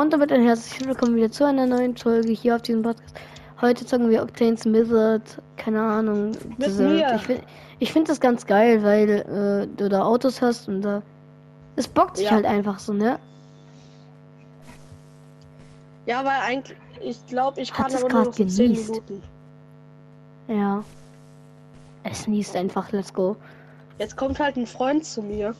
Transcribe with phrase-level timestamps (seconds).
[0.00, 3.14] und damit ein herzliches Willkommen wieder zu einer neuen Folge hier auf diesem Podcast.
[3.60, 6.32] Heute zocken wir Octane Smithard, keine Ahnung.
[6.58, 7.04] Diese-.
[7.16, 7.42] Ich finde
[7.80, 11.02] ich find das ganz geil, weil äh, du da Autos hast und da.
[11.76, 12.32] Es bockt sich Ja.
[12.32, 13.18] halt einfach so, ne?
[16.06, 18.72] Ja, weil eigentlich, ich glaube, ich Hat kann es aber nur grad noch so 10
[18.72, 18.90] genießt.
[18.90, 19.22] Minuten.
[20.48, 20.82] Ja.
[22.04, 23.36] Es niest einfach, let's go.
[23.98, 25.54] Jetzt kommt halt ein Freund zu mir.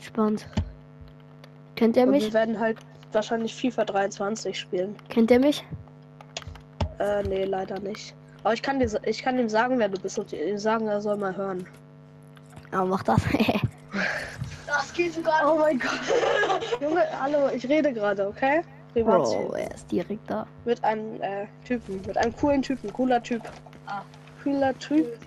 [0.00, 0.44] Spannend.
[1.76, 2.24] Kennt er Und mich?
[2.24, 2.78] wir werden halt
[3.14, 4.96] wahrscheinlich FIFA 23 spielen.
[5.08, 5.64] Kennt er mich?
[6.98, 8.14] Äh, nee, leider nicht.
[8.44, 11.00] Aber ich kann, dir, ich kann ihm sagen, wer du bist und ihm sagen, er
[11.00, 11.66] soll mal hören.
[12.70, 13.20] Aber mach das.
[14.74, 15.42] Das geht sogar.
[15.44, 16.00] Oh mein Gott.
[16.80, 18.62] Junge, hallo, ich rede gerade, okay?
[18.94, 19.48] Privatchen.
[19.48, 20.46] Bro, er ist direkt da.
[20.64, 23.42] Mit einem äh, Typen, mit einem coolen Typen, cooler Typ.
[24.42, 25.18] Cooler Typ.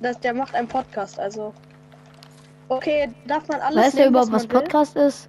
[0.00, 1.54] Das, der macht einen Podcast, also.
[2.68, 3.86] Okay, darf man alles.
[3.86, 4.60] Weißt du überhaupt, was will?
[4.60, 5.28] Podcast ist?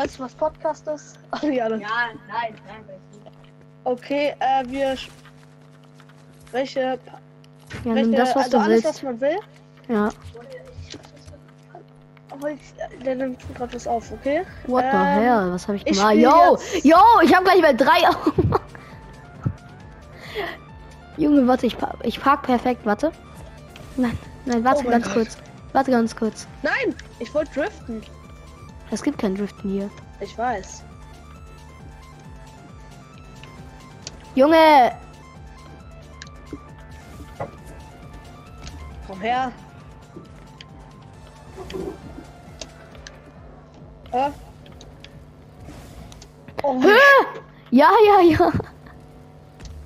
[0.00, 1.18] Weißt du, was Podcast ist?
[1.30, 1.88] Ach, ja, das Ja,
[2.26, 3.30] nein, nein, nicht.
[3.84, 4.96] Okay, äh, wir.
[6.52, 6.98] Welche.
[7.84, 8.86] Ja, welche das, was also du alles, willst.
[8.88, 9.36] was man will.
[9.88, 10.08] Ja.
[12.30, 12.60] Aber ich,
[13.04, 14.42] der nimmt gerade was auf, okay?
[14.68, 15.52] What the Ähm, hell?
[15.52, 16.12] Was habe ich ich gemacht?
[16.12, 16.56] spiel Yo!
[16.56, 16.96] jetzt- Yo!
[17.22, 18.50] Ich habe gleich mal drei Augen.
[21.18, 23.12] Junge, warte, ich, pa ich park perfekt, warte.
[23.96, 25.36] Nein, nein, warte Oh ganz kurz.
[25.74, 26.46] Warte ganz kurz.
[26.62, 28.02] Nein, ich wollte driften.
[28.90, 29.90] Es gibt kein Driften hier.
[30.20, 30.82] Ich weiß.
[34.34, 34.92] Junge!
[39.06, 39.52] Komm her.
[44.12, 44.30] Äh?
[46.62, 46.88] Oh Hä?
[47.70, 48.52] Ja, ja, ja.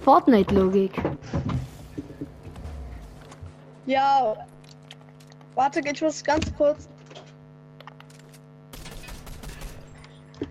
[0.00, 1.02] Fortnite-Logik.
[3.86, 4.34] Ja.
[5.54, 6.88] Warte, ich muss ganz kurz.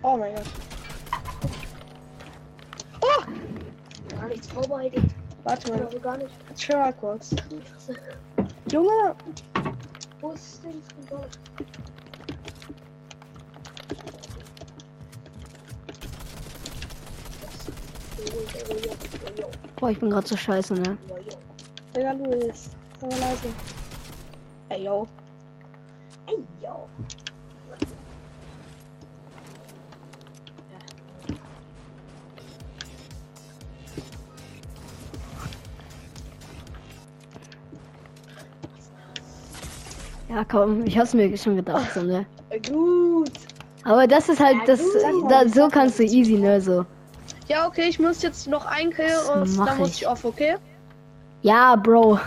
[0.06, 0.44] Oh mein Gott.
[3.00, 3.22] Oh!
[4.20, 5.02] Gar nichts vorbereitet.
[5.44, 6.30] Warte mal, Also gar nicht.
[6.56, 7.34] chill mal kurz.
[8.70, 9.14] Junge,
[10.20, 11.26] Wo ist denn Friedhof?
[19.76, 20.96] Boah, ich bin gerade so scheiße, ne?
[21.94, 22.70] Digga, Luis.
[23.00, 23.48] Mal leise.
[24.70, 25.06] Ey, yo.
[26.26, 26.88] Ey, yo.
[40.34, 42.26] Ja, komm, ich hab's mir schon gedacht, so, ne?
[42.68, 43.30] Gut.
[43.84, 46.84] Aber das ist halt, das, Sag mal, da, so kannst du easy, ne, so.
[47.46, 50.02] Ja, okay, ich muss jetzt noch ein Kill Das und dann muss ich.
[50.02, 50.56] ich off, okay?
[51.42, 52.18] Ja, Bro.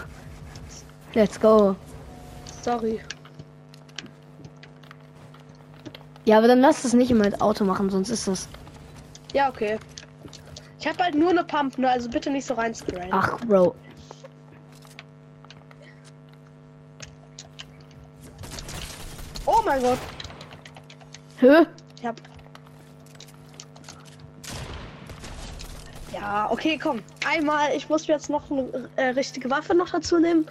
[1.15, 1.75] Let's go.
[2.61, 3.01] Sorry.
[6.23, 8.47] Ja, aber dann lass es nicht immer mit Auto machen, sonst ist das.
[9.33, 9.79] Ja, okay.
[10.79, 11.89] Ich habe halt nur eine Pump, ne?
[11.89, 12.73] Also bitte nicht so rein.
[13.11, 13.75] Ach, Bro.
[19.67, 19.99] Mein Gott.
[21.39, 21.65] Hä?
[21.99, 22.15] Ich hab.
[26.13, 27.03] Ja, okay, komm.
[27.27, 30.47] Einmal, ich muss mir jetzt noch eine äh, richtige Waffe noch dazu nehmen.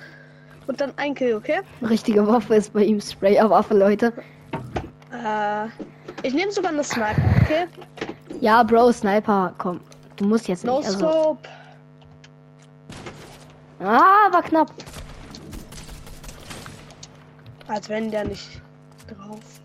[0.67, 1.61] Und dann ein Kill, okay?
[1.83, 4.13] Richtige Waffe ist bei ihm Sprayerwaffe, Leute.
[5.13, 5.67] Äh,
[6.23, 7.67] ich nehme sogar eine Sniper, okay?
[8.41, 9.81] Ja, Bro, Sniper, komm.
[10.17, 10.89] Du musst jetzt No nicht.
[10.89, 11.49] Also, Scope.
[13.81, 14.73] ah, war knapp.
[17.69, 18.61] Als wenn der nicht
[19.07, 19.61] drauf.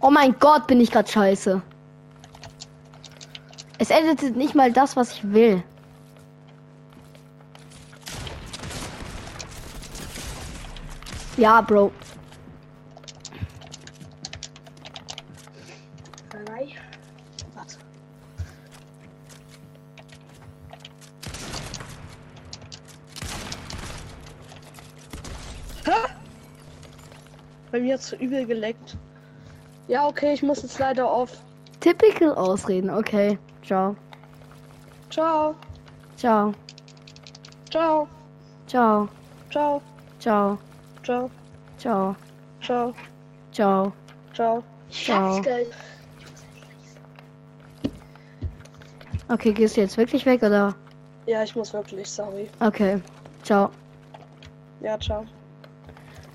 [0.00, 1.62] Oh mein Gott, bin ich grad scheiße.
[3.78, 5.62] Es editet nicht mal das, was ich will.
[11.36, 11.90] Ja, Bro.
[27.74, 28.96] Bei mir hat's so übel geleckt.
[29.88, 31.32] Ja, okay, ich muss jetzt leider auf.
[31.80, 33.36] Typical Ausreden, okay.
[33.64, 33.96] Ciao.
[35.10, 35.56] Ciao,
[36.16, 36.54] Ciao.
[37.68, 38.06] ciao,
[38.68, 39.08] Ciao.
[39.50, 39.82] ciao,
[40.20, 40.58] Ciao.
[41.04, 41.30] Ciao,
[41.78, 42.16] Ciao.
[42.60, 42.94] ciao,
[43.52, 43.92] Ciao.
[44.32, 44.72] ciao.
[44.90, 45.42] Ciao.
[49.28, 50.74] Okay, gehst du jetzt wirklich weg oder?
[51.26, 52.48] Ja, ich muss wirklich, sorry.
[52.60, 53.00] Okay.
[53.42, 53.70] Ciao.
[54.80, 55.24] Ja, ciao.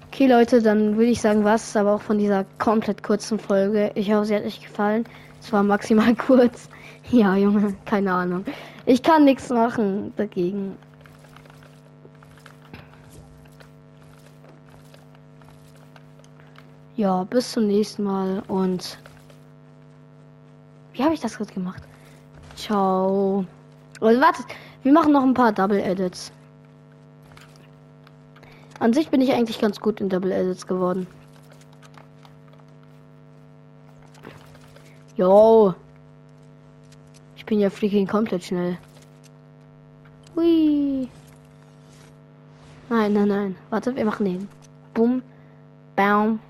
[0.08, 3.92] Okay, Leute, dann würde ich sagen, was aber auch von dieser komplett kurzen Folge.
[3.96, 5.06] Ich hoffe, sie hat euch gefallen.
[5.40, 6.68] Es war maximal kurz.
[7.12, 8.46] Ja, Junge, keine Ahnung.
[8.86, 10.78] Ich kann nichts machen dagegen.
[17.00, 19.00] Ja, bis zum nächsten Mal und
[20.92, 21.82] wie habe ich das gerade gemacht?
[22.58, 23.46] Ciao.
[24.02, 24.46] Und wartet,
[24.84, 26.34] wir machen noch ein paar Double Edits.
[28.82, 31.08] An sich bin ich eigentlich ganz gut in Double Edits geworden.
[35.16, 35.74] Yo.
[37.38, 38.78] Ich bin ja freaking komplett schnell.
[40.36, 41.08] Hui.
[42.90, 43.56] Nein, nein, nein.
[43.70, 44.50] Warte, wir machen den.
[44.94, 45.24] Bum.
[45.96, 46.42] Baum.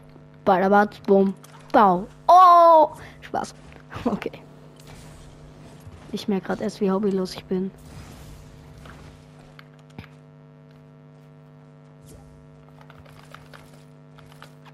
[0.50, 1.04] Badabat.
[1.06, 1.36] Bum.
[1.72, 2.08] Bau.
[2.28, 2.90] Oh.
[3.22, 3.54] Spaß.
[4.06, 4.32] Okay.
[6.12, 7.70] Ich merke gerade erst, wie hobbylos ich bin.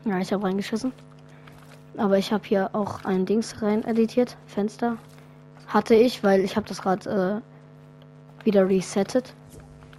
[0.06, 0.94] Ja, ich habe reingeschissen.
[1.98, 4.38] Aber ich habe hier auch ein Dings rein editiert.
[4.48, 4.96] Fenster.
[5.68, 7.42] Hatte ich, weil ich habe das gerade
[8.42, 9.34] äh, wieder resettet.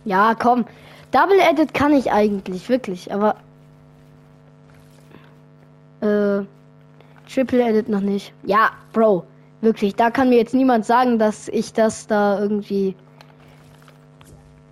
[0.07, 0.65] Ja, komm.
[1.11, 3.13] Double Edit kann ich eigentlich, wirklich.
[3.13, 3.37] Aber
[7.37, 8.33] Triple Edit noch nicht.
[8.45, 9.27] Ja, Bro.
[9.61, 12.97] Wirklich, da kann mir jetzt niemand sagen, dass ich das da irgendwie.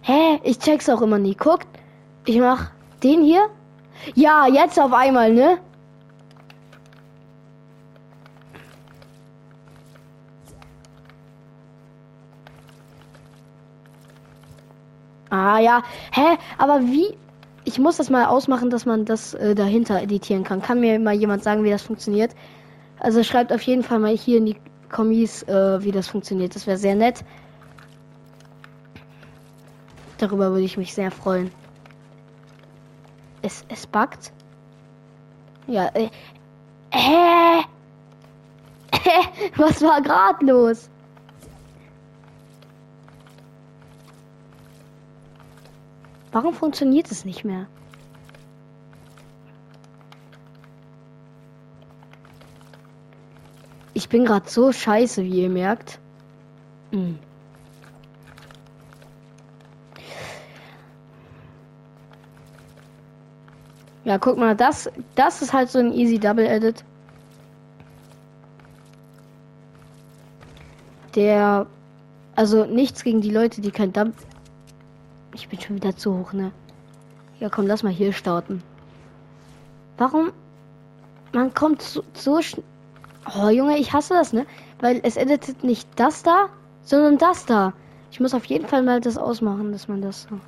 [0.00, 0.40] Hä?
[0.44, 1.34] Ich check's auch immer nie.
[1.34, 1.66] Guckt.
[2.24, 2.70] Ich mach
[3.02, 3.50] den hier.
[4.14, 5.58] Ja, jetzt auf einmal, ne?
[15.28, 15.82] Ah ja.
[16.12, 16.38] Hä?
[16.56, 17.14] Aber wie?
[17.66, 20.62] Ich muss das mal ausmachen, dass man das äh, dahinter editieren kann.
[20.62, 22.34] Kann mir mal jemand sagen, wie das funktioniert?
[22.98, 24.56] Also schreibt auf jeden Fall mal hier in die
[24.90, 26.54] Kommis, äh, wie das funktioniert.
[26.54, 27.24] Das wäre sehr nett.
[30.18, 31.50] Darüber würde ich mich sehr freuen.
[33.42, 34.32] Es, es buggt.
[35.66, 36.08] Ja, äh.
[36.90, 37.64] Hä?
[39.56, 40.88] Was war gerade los?
[46.32, 47.66] Warum funktioniert es nicht mehr?
[53.94, 56.00] Ich bin gerade so scheiße, wie ihr merkt.
[56.90, 57.18] Hm.
[64.04, 66.84] Ja, guck mal, das, das ist halt so ein easy Double Edit.
[71.14, 71.66] Der,
[72.34, 74.12] also nichts gegen die Leute, die kein Double.
[75.34, 76.50] Ich bin schon wieder zu hoch, ne?
[77.38, 78.62] Ja, komm, lass mal hier starten.
[79.96, 80.32] Warum?
[81.32, 82.64] Man kommt so, so schnell.
[83.26, 84.46] Oh, Junge, ich hasse das, ne?
[84.80, 86.48] Weil es editet nicht das da,
[86.82, 87.72] sondern das da.
[88.10, 90.38] Ich muss auf jeden Fall mal das ausmachen, dass man das so.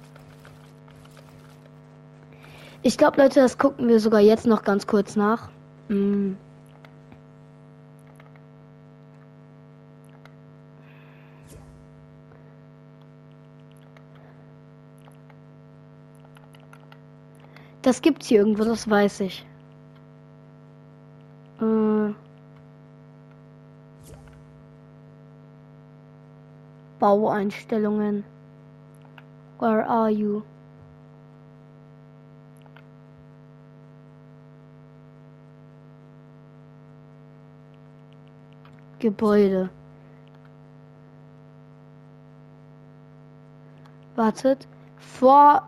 [2.82, 5.48] Ich glaube, Leute, das gucken wir sogar jetzt noch ganz kurz nach.
[5.88, 6.36] Hm.
[17.82, 19.46] Das gibt's hier irgendwo, das weiß ich.
[21.60, 22.12] Äh.
[27.06, 28.24] Baueinstellungen.
[29.60, 30.42] Where are you?
[38.98, 39.70] Gebäude.
[44.16, 44.66] Wartet.
[44.98, 45.62] Vor.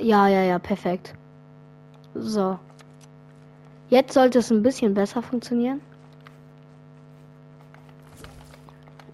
[0.00, 1.14] Ja, ja, ja, perfekt.
[2.14, 2.58] So.
[3.90, 5.82] Jetzt sollte es ein bisschen besser funktionieren.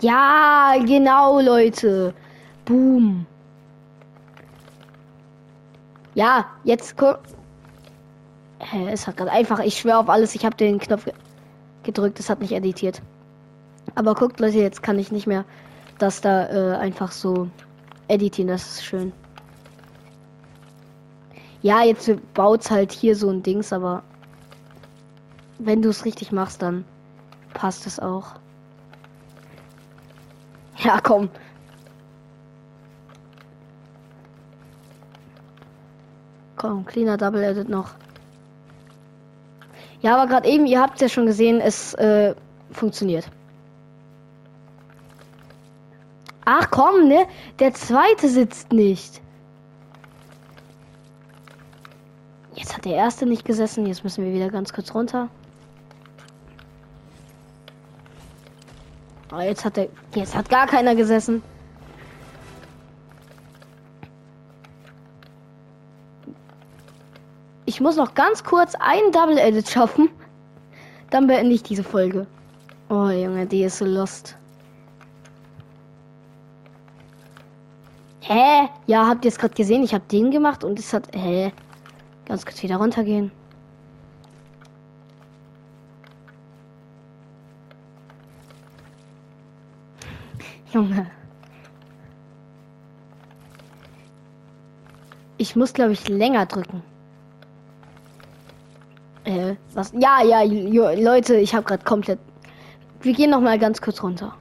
[0.05, 2.13] Ja, genau, Leute.
[2.67, 3.25] Boom.
[6.15, 7.21] Ja, jetzt guck.
[8.87, 11.15] Es hat gerade einfach, ich schwöre auf alles, ich habe den Knopf ge
[11.85, 13.01] gedrückt, es hat nicht editiert.
[13.95, 15.47] Aber guckt, Leute, jetzt kann ich nicht mehr
[15.99, 17.49] das da äh, einfach so
[18.09, 19.11] editieren, das ist schön.
[21.63, 24.03] Ja, jetzt baut's halt hier so ein Dings, aber
[25.59, 26.85] wenn du es richtig machst, dann
[27.55, 28.35] passt es auch.
[30.79, 31.29] Ja, komm.
[36.57, 37.91] Komm, cleaner Double Edit noch.
[40.01, 42.35] Ja, aber gerade eben, ihr habt ja schon gesehen, es äh,
[42.71, 43.31] funktioniert.
[46.45, 47.27] Ach komm, ne?
[47.59, 49.23] Der zweite sitzt nicht.
[52.55, 53.87] Jetzt hat der erste nicht gesessen.
[53.87, 55.29] Jetzt müssen wir wieder ganz kurz runter.
[59.33, 59.89] Oh, jetzt hat er.
[60.15, 61.43] Jetzt hat gar keiner gesessen.
[67.85, 70.09] muss noch ganz kurz einen Double Edit schaffen.
[71.11, 72.27] Dann beende ich diese Folge.
[72.89, 74.37] Oh Junge, die ist so lost.
[78.21, 78.71] Hä?
[78.87, 79.83] Ja, habt ihr es gerade gesehen?
[79.83, 81.15] Ich habe den gemacht und es hat.
[81.15, 81.53] Hä?
[82.25, 83.31] Ganz kurz wieder runtergehen.
[90.75, 91.09] Junge.
[95.39, 96.83] Ich muss, glaube ich, länger drücken.
[99.25, 99.93] Äh, was?
[99.97, 102.19] Ja, ja, Leute, ich habe gerade komplett.
[103.01, 104.35] Wir gehen noch mal ganz kurz runter.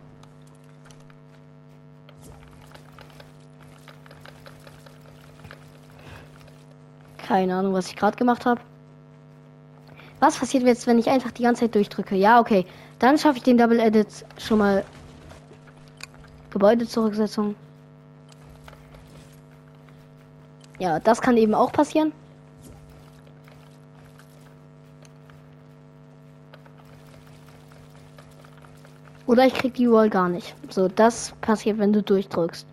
[7.27, 8.59] Keine Ahnung, was ich gerade gemacht habe.
[10.19, 12.15] Was passiert jetzt, wenn ich einfach die ganze Zeit durchdrücke?
[12.15, 12.65] Ja, okay.
[12.99, 14.83] Dann schaffe ich den Double Edit schon mal.
[16.53, 17.55] Gebäudezurücksetzung.
[20.77, 22.13] Ja, das kann eben auch passieren.
[29.25, 30.53] Oder ich krieg die Wall gar nicht.
[30.69, 32.67] So, das passiert, wenn du durchdrückst.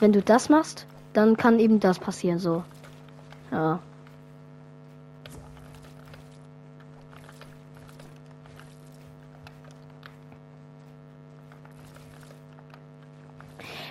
[0.00, 2.40] Wenn du das machst, dann kann eben das passieren.
[2.40, 2.64] So.
[3.52, 3.78] Ja.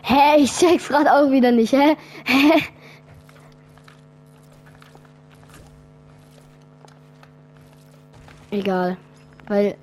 [0.04, 1.96] Hä, ich check's gerade auch wieder nicht, hä?
[2.26, 2.62] Hä?
[8.52, 8.98] Egal,
[9.48, 9.76] weil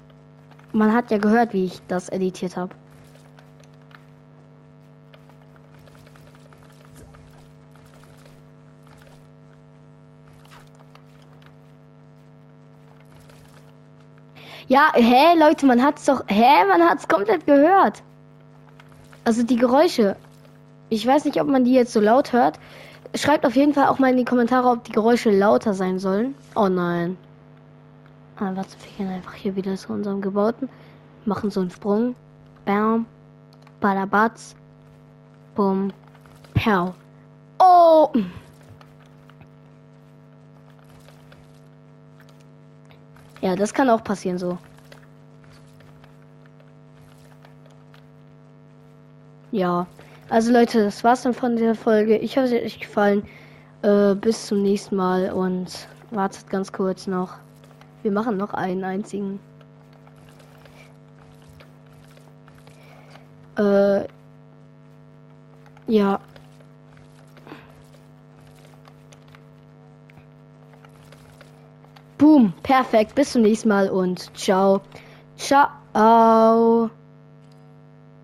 [0.73, 2.75] man hat ja gehört, wie ich das editiert habe.
[14.69, 18.03] Ja, hä, Leute, man hat's doch, hä, man hat's komplett gehört.
[19.31, 20.17] Also die Geräusche.
[20.89, 22.59] Ich weiß nicht, ob man die jetzt so laut hört.
[23.15, 26.35] Schreibt auf jeden Fall auch mal in die Kommentare, ob die Geräusche lauter sein sollen.
[26.57, 27.17] Oh nein.
[28.35, 30.69] Ah, warte, wir gehen einfach hier wieder zu unserem Gebauten.
[31.27, 32.17] Machen so einen Sprung.
[32.65, 33.07] Bam.
[33.79, 34.57] Badabatz.
[35.55, 35.93] Bum.
[36.55, 36.93] Pow.
[37.61, 38.11] Oh!
[43.41, 44.59] Ja, das kann auch passieren so.
[49.53, 49.87] Ja,
[50.29, 52.17] also Leute, das war's dann von der Folge.
[52.17, 53.25] Ich hoffe, es hat euch gefallen.
[53.83, 57.35] Äh, bis zum nächsten Mal und wartet ganz kurz noch.
[58.03, 59.41] Wir machen noch einen einzigen.
[63.59, 64.05] Äh,
[65.87, 66.21] ja.
[72.19, 73.15] Boom, perfekt.
[73.15, 74.81] Bis zum nächsten Mal und ciao.
[75.37, 76.91] Ciao.